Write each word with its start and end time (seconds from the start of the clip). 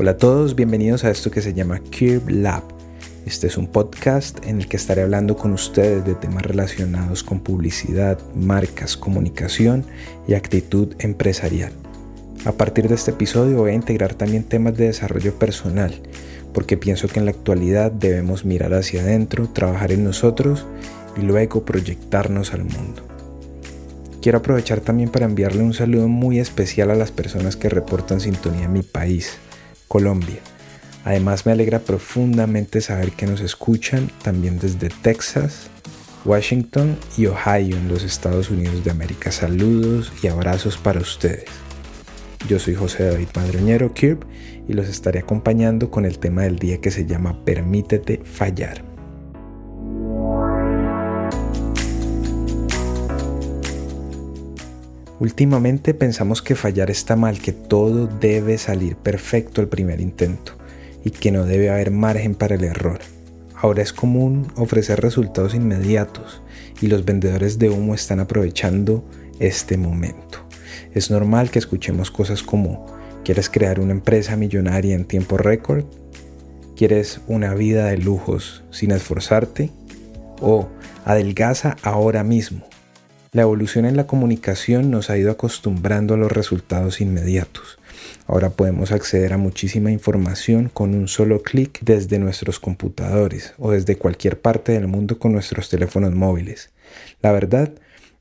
Hola 0.00 0.12
a 0.12 0.16
todos, 0.16 0.56
bienvenidos 0.56 1.04
a 1.04 1.10
esto 1.10 1.30
que 1.30 1.42
se 1.42 1.52
llama 1.52 1.78
Curb 1.78 2.30
Lab. 2.30 2.62
Este 3.26 3.48
es 3.48 3.58
un 3.58 3.66
podcast 3.66 4.38
en 4.46 4.56
el 4.56 4.66
que 4.66 4.78
estaré 4.78 5.02
hablando 5.02 5.36
con 5.36 5.52
ustedes 5.52 6.06
de 6.06 6.14
temas 6.14 6.42
relacionados 6.42 7.22
con 7.22 7.40
publicidad, 7.40 8.18
marcas, 8.34 8.96
comunicación 8.96 9.84
y 10.26 10.32
actitud 10.32 10.94
empresarial. 11.00 11.72
A 12.46 12.52
partir 12.52 12.88
de 12.88 12.94
este 12.94 13.10
episodio 13.10 13.58
voy 13.58 13.72
a 13.72 13.74
integrar 13.74 14.14
también 14.14 14.44
temas 14.44 14.74
de 14.74 14.86
desarrollo 14.86 15.38
personal, 15.38 15.92
porque 16.54 16.78
pienso 16.78 17.06
que 17.06 17.18
en 17.18 17.26
la 17.26 17.32
actualidad 17.32 17.92
debemos 17.92 18.46
mirar 18.46 18.72
hacia 18.72 19.02
adentro, 19.02 19.50
trabajar 19.50 19.92
en 19.92 20.04
nosotros 20.04 20.64
y 21.18 21.20
luego 21.20 21.66
proyectarnos 21.66 22.54
al 22.54 22.64
mundo. 22.64 23.02
Quiero 24.22 24.38
aprovechar 24.38 24.80
también 24.80 25.10
para 25.10 25.26
enviarle 25.26 25.62
un 25.62 25.74
saludo 25.74 26.08
muy 26.08 26.38
especial 26.38 26.90
a 26.90 26.94
las 26.94 27.10
personas 27.10 27.56
que 27.56 27.68
reportan 27.68 28.20
sintonía 28.20 28.64
en 28.64 28.72
mi 28.72 28.82
país, 28.82 29.36
Colombia. 29.90 30.38
Además 31.04 31.46
me 31.46 31.52
alegra 31.52 31.80
profundamente 31.80 32.80
saber 32.80 33.10
que 33.10 33.26
nos 33.26 33.40
escuchan 33.40 34.08
también 34.22 34.60
desde 34.60 34.88
Texas, 34.88 35.68
Washington 36.24 36.96
y 37.18 37.26
Ohio 37.26 37.76
en 37.76 37.88
los 37.88 38.04
Estados 38.04 38.50
Unidos 38.50 38.84
de 38.84 38.92
América. 38.92 39.32
Saludos 39.32 40.12
y 40.22 40.28
abrazos 40.28 40.78
para 40.78 41.00
ustedes. 41.00 41.46
Yo 42.48 42.60
soy 42.60 42.76
José 42.76 43.10
David 43.10 43.30
Madroñero 43.34 43.92
Kirp 43.92 44.22
y 44.68 44.74
los 44.74 44.86
estaré 44.86 45.18
acompañando 45.18 45.90
con 45.90 46.04
el 46.04 46.20
tema 46.20 46.42
del 46.42 46.60
día 46.60 46.80
que 46.80 46.92
se 46.92 47.04
llama 47.04 47.44
Permítete 47.44 48.20
fallar. 48.24 48.84
Últimamente 55.20 55.92
pensamos 55.92 56.40
que 56.40 56.54
fallar 56.54 56.90
está 56.90 57.14
mal, 57.14 57.40
que 57.40 57.52
todo 57.52 58.06
debe 58.06 58.56
salir 58.56 58.96
perfecto 58.96 59.60
al 59.60 59.68
primer 59.68 60.00
intento 60.00 60.52
y 61.04 61.10
que 61.10 61.30
no 61.30 61.44
debe 61.44 61.68
haber 61.68 61.90
margen 61.90 62.34
para 62.34 62.54
el 62.54 62.64
error. 62.64 63.00
Ahora 63.54 63.82
es 63.82 63.92
común 63.92 64.50
ofrecer 64.56 65.02
resultados 65.02 65.54
inmediatos 65.54 66.40
y 66.80 66.86
los 66.86 67.04
vendedores 67.04 67.58
de 67.58 67.68
humo 67.68 67.94
están 67.94 68.18
aprovechando 68.18 69.04
este 69.38 69.76
momento. 69.76 70.38
Es 70.94 71.10
normal 71.10 71.50
que 71.50 71.58
escuchemos 71.58 72.10
cosas 72.10 72.42
como 72.42 72.86
¿quieres 73.22 73.50
crear 73.50 73.78
una 73.78 73.92
empresa 73.92 74.36
millonaria 74.36 74.94
en 74.94 75.04
tiempo 75.04 75.36
récord? 75.36 75.84
¿Quieres 76.76 77.20
una 77.26 77.52
vida 77.52 77.88
de 77.88 77.98
lujos 77.98 78.64
sin 78.70 78.90
esforzarte? 78.90 79.70
¿O 80.40 80.68
adelgaza 81.04 81.76
ahora 81.82 82.24
mismo? 82.24 82.64
La 83.32 83.42
evolución 83.42 83.84
en 83.84 83.96
la 83.96 84.08
comunicación 84.08 84.90
nos 84.90 85.08
ha 85.08 85.16
ido 85.16 85.30
acostumbrando 85.30 86.14
a 86.14 86.16
los 86.16 86.32
resultados 86.32 87.00
inmediatos. 87.00 87.78
Ahora 88.26 88.50
podemos 88.50 88.90
acceder 88.90 89.32
a 89.32 89.38
muchísima 89.38 89.92
información 89.92 90.68
con 90.68 90.96
un 90.96 91.06
solo 91.06 91.40
clic 91.40 91.78
desde 91.80 92.18
nuestros 92.18 92.58
computadores 92.58 93.54
o 93.56 93.70
desde 93.70 93.94
cualquier 93.94 94.40
parte 94.40 94.72
del 94.72 94.88
mundo 94.88 95.20
con 95.20 95.32
nuestros 95.32 95.68
teléfonos 95.68 96.12
móviles. 96.12 96.70
La 97.22 97.30
verdad, 97.30 97.70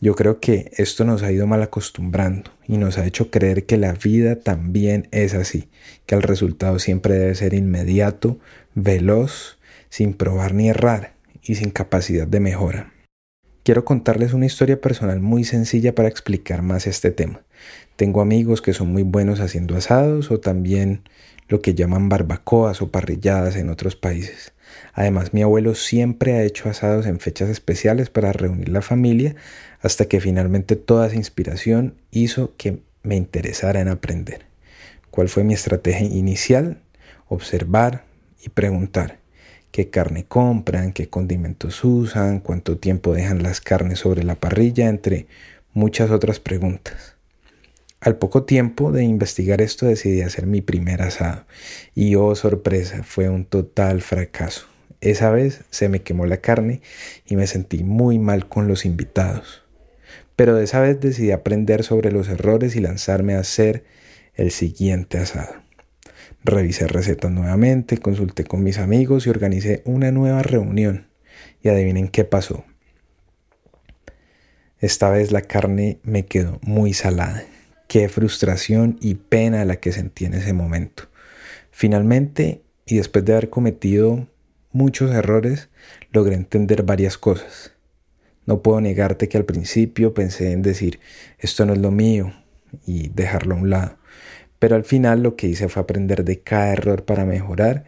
yo 0.00 0.14
creo 0.14 0.40
que 0.40 0.72
esto 0.78 1.04
nos 1.04 1.22
ha 1.22 1.30
ido 1.30 1.46
mal 1.46 1.62
acostumbrando 1.62 2.50
y 2.66 2.78
nos 2.78 2.96
ha 2.96 3.04
hecho 3.04 3.30
creer 3.30 3.66
que 3.66 3.76
la 3.76 3.92
vida 3.92 4.36
también 4.36 5.08
es 5.10 5.34
así, 5.34 5.68
que 6.06 6.14
el 6.14 6.22
resultado 6.22 6.78
siempre 6.78 7.12
debe 7.18 7.34
ser 7.34 7.52
inmediato, 7.52 8.38
veloz, 8.74 9.58
sin 9.90 10.14
probar 10.14 10.54
ni 10.54 10.70
errar 10.70 11.12
y 11.42 11.56
sin 11.56 11.72
capacidad 11.72 12.26
de 12.26 12.40
mejora. 12.40 12.93
Quiero 13.64 13.86
contarles 13.86 14.34
una 14.34 14.44
historia 14.44 14.78
personal 14.78 15.20
muy 15.20 15.42
sencilla 15.42 15.94
para 15.94 16.10
explicar 16.10 16.60
más 16.60 16.86
este 16.86 17.10
tema. 17.10 17.40
Tengo 17.96 18.20
amigos 18.20 18.60
que 18.60 18.74
son 18.74 18.92
muy 18.92 19.04
buenos 19.04 19.40
haciendo 19.40 19.74
asados 19.74 20.30
o 20.30 20.38
también 20.38 21.00
lo 21.48 21.62
que 21.62 21.72
llaman 21.72 22.10
barbacoas 22.10 22.82
o 22.82 22.90
parrilladas 22.90 23.56
en 23.56 23.70
otros 23.70 23.96
países. 23.96 24.52
Además, 24.92 25.32
mi 25.32 25.40
abuelo 25.40 25.74
siempre 25.74 26.34
ha 26.34 26.42
hecho 26.42 26.68
asados 26.68 27.06
en 27.06 27.20
fechas 27.20 27.48
especiales 27.48 28.10
para 28.10 28.34
reunir 28.34 28.68
la 28.68 28.82
familia 28.82 29.34
hasta 29.80 30.04
que 30.04 30.20
finalmente 30.20 30.76
toda 30.76 31.06
esa 31.06 31.16
inspiración 31.16 31.94
hizo 32.10 32.54
que 32.58 32.82
me 33.02 33.16
interesara 33.16 33.80
en 33.80 33.88
aprender. 33.88 34.44
¿Cuál 35.10 35.30
fue 35.30 35.42
mi 35.42 35.54
estrategia 35.54 36.06
inicial? 36.06 36.82
Observar 37.28 38.04
y 38.44 38.50
preguntar 38.50 39.23
qué 39.74 39.90
carne 39.90 40.24
compran, 40.24 40.92
qué 40.92 41.08
condimentos 41.08 41.82
usan, 41.82 42.38
cuánto 42.38 42.78
tiempo 42.78 43.12
dejan 43.12 43.42
las 43.42 43.60
carnes 43.60 43.98
sobre 43.98 44.22
la 44.22 44.36
parrilla, 44.36 44.88
entre 44.88 45.26
muchas 45.72 46.12
otras 46.12 46.38
preguntas. 46.38 47.16
Al 47.98 48.16
poco 48.16 48.44
tiempo 48.44 48.92
de 48.92 49.02
investigar 49.02 49.60
esto 49.60 49.86
decidí 49.86 50.20
hacer 50.20 50.46
mi 50.46 50.60
primer 50.60 51.02
asado 51.02 51.44
y 51.92 52.14
oh 52.14 52.36
sorpresa, 52.36 53.02
fue 53.02 53.28
un 53.28 53.46
total 53.46 54.00
fracaso. 54.00 54.68
Esa 55.00 55.30
vez 55.30 55.62
se 55.70 55.88
me 55.88 56.02
quemó 56.02 56.24
la 56.24 56.36
carne 56.36 56.80
y 57.26 57.34
me 57.34 57.48
sentí 57.48 57.82
muy 57.82 58.20
mal 58.20 58.48
con 58.48 58.68
los 58.68 58.84
invitados. 58.84 59.64
Pero 60.36 60.54
de 60.54 60.62
esa 60.62 60.78
vez 60.82 61.00
decidí 61.00 61.32
aprender 61.32 61.82
sobre 61.82 62.12
los 62.12 62.28
errores 62.28 62.76
y 62.76 62.80
lanzarme 62.80 63.34
a 63.34 63.40
hacer 63.40 63.82
el 64.36 64.52
siguiente 64.52 65.18
asado. 65.18 65.63
Revisé 66.44 66.86
recetas 66.86 67.30
nuevamente, 67.30 67.98
consulté 67.98 68.44
con 68.44 68.62
mis 68.62 68.78
amigos 68.78 69.26
y 69.26 69.30
organicé 69.30 69.82
una 69.84 70.10
nueva 70.10 70.42
reunión. 70.42 71.08
Y 71.62 71.68
adivinen 71.68 72.08
qué 72.08 72.24
pasó. 72.24 72.64
Esta 74.78 75.08
vez 75.08 75.32
la 75.32 75.42
carne 75.42 75.98
me 76.02 76.26
quedó 76.26 76.58
muy 76.62 76.92
salada. 76.92 77.42
Qué 77.88 78.08
frustración 78.08 78.98
y 79.00 79.14
pena 79.14 79.64
la 79.64 79.76
que 79.76 79.92
sentí 79.92 80.26
en 80.26 80.34
ese 80.34 80.52
momento. 80.52 81.04
Finalmente, 81.70 82.62
y 82.86 82.96
después 82.96 83.24
de 83.24 83.32
haber 83.32 83.50
cometido 83.50 84.28
muchos 84.72 85.10
errores, 85.12 85.70
logré 86.12 86.34
entender 86.34 86.82
varias 86.82 87.16
cosas. 87.16 87.72
No 88.46 88.62
puedo 88.62 88.80
negarte 88.80 89.28
que 89.28 89.38
al 89.38 89.44
principio 89.44 90.12
pensé 90.12 90.52
en 90.52 90.62
decir, 90.62 91.00
esto 91.38 91.64
no 91.64 91.72
es 91.72 91.78
lo 91.78 91.90
mío, 91.90 92.32
y 92.86 93.08
dejarlo 93.08 93.54
a 93.54 93.58
un 93.58 93.70
lado. 93.70 93.96
Pero 94.64 94.76
al 94.76 94.84
final 94.84 95.22
lo 95.22 95.36
que 95.36 95.46
hice 95.46 95.68
fue 95.68 95.82
aprender 95.82 96.24
de 96.24 96.40
cada 96.40 96.72
error 96.72 97.04
para 97.04 97.26
mejorar 97.26 97.84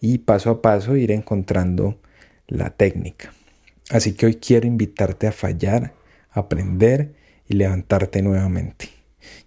y 0.00 0.18
paso 0.18 0.50
a 0.50 0.62
paso 0.62 0.94
ir 0.94 1.10
encontrando 1.10 1.98
la 2.46 2.70
técnica. 2.70 3.32
Así 3.90 4.12
que 4.12 4.26
hoy 4.26 4.36
quiero 4.36 4.68
invitarte 4.68 5.26
a 5.26 5.32
fallar, 5.32 5.92
aprender 6.30 7.16
y 7.48 7.54
levantarte 7.54 8.22
nuevamente. 8.22 8.90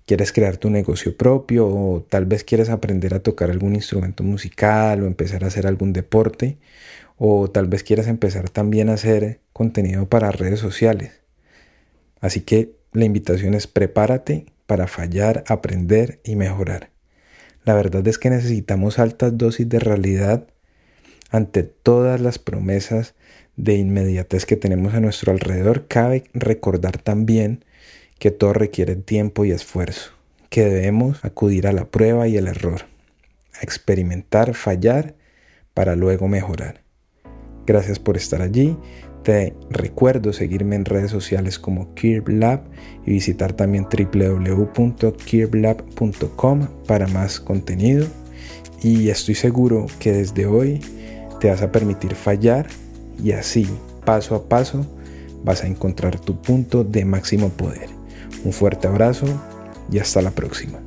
¿Quieres 0.06 0.34
crear 0.34 0.58
tu 0.58 0.70
negocio 0.70 1.16
propio 1.16 1.70
o 1.70 2.02
tal 2.02 2.26
vez 2.26 2.44
quieres 2.44 2.68
aprender 2.68 3.14
a 3.14 3.22
tocar 3.22 3.50
algún 3.50 3.76
instrumento 3.76 4.26
musical 4.26 5.04
o 5.04 5.08
empezar 5.08 5.46
a 5.46 5.48
hacer 5.48 5.68
algún 5.68 5.94
deporte? 5.94 6.58
O 7.18 7.50
tal 7.50 7.68
vez 7.68 7.84
quieras 7.84 8.08
empezar 8.08 8.50
también 8.50 8.90
a 8.90 8.96
hacer 8.96 9.40
contenido 9.54 10.10
para 10.10 10.32
redes 10.32 10.60
sociales. 10.60 11.22
Así 12.20 12.42
que 12.42 12.76
la 12.92 13.06
invitación 13.06 13.54
es 13.54 13.68
prepárate 13.68 14.48
para 14.66 14.88
fallar, 14.88 15.44
aprender 15.48 16.20
y 16.24 16.36
mejorar. 16.36 16.90
La 17.66 17.74
verdad 17.74 18.08
es 18.08 18.18
que 18.18 18.30
necesitamos 18.30 19.00
altas 19.00 19.38
dosis 19.38 19.68
de 19.70 19.80
realidad 19.80 20.48
ante 21.32 21.64
todas 21.64 22.22
las 22.22 22.40
promesas 22.40 23.16
de 23.56 23.76
inmediatez 23.76 24.46
que 24.46 24.58
tenemos 24.58 24.94
a 24.94 25.00
nuestro 25.00 25.32
alrededor. 25.32 25.88
Cabe 25.88 26.26
recordar 26.34 26.98
también 26.98 27.66
que 28.20 28.32
todo 28.32 28.54
requiere 28.54 28.96
tiempo 28.96 29.46
y 29.46 29.52
esfuerzo, 29.52 30.12
que 30.50 30.66
debemos 30.66 31.24
acudir 31.26 31.68
a 31.68 31.74
la 31.74 31.86
prueba 31.86 32.28
y 32.28 32.38
el 32.38 32.48
error, 32.48 32.84
a 33.54 33.62
experimentar, 33.62 34.54
fallar, 34.54 35.16
para 35.74 35.96
luego 35.96 36.28
mejorar. 36.28 36.83
Gracias 37.66 38.00
por 38.00 38.18
estar 38.18 38.42
allí. 38.42 38.76
Te 39.24 39.56
recuerdo 39.70 40.34
seguirme 40.34 40.76
en 40.76 40.84
redes 40.84 41.12
sociales 41.12 41.58
como 41.58 41.94
KirbLab 41.94 42.64
y 43.06 43.12
visitar 43.12 43.54
también 43.54 43.86
www.kirblab.com 43.86 46.68
para 46.86 47.08
más 47.08 47.40
contenido. 47.40 48.06
Y 48.82 49.08
estoy 49.10 49.36
seguro 49.36 49.86
que 50.00 50.12
desde 50.12 50.46
hoy 50.46 50.82
te 51.40 51.50
vas 51.50 51.62
a 51.62 51.72
permitir 51.72 52.16
fallar 52.16 52.68
y 53.24 53.32
así, 53.32 53.66
paso 54.06 54.36
a 54.36 54.50
paso, 54.50 54.86
vas 55.44 55.64
a 55.64 55.68
encontrar 55.68 56.20
tu 56.20 56.42
punto 56.42 56.84
de 56.84 57.06
máximo 57.06 57.48
poder. 57.50 57.88
Un 58.44 58.52
fuerte 58.52 58.88
abrazo 58.88 59.28
y 59.90 60.00
hasta 60.00 60.22
la 60.22 60.32
próxima. 60.32 60.80